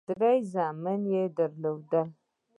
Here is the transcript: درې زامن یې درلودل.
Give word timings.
درې 0.09 0.33
زامن 0.53 1.01
یې 1.13 1.23
درلودل. 1.37 2.07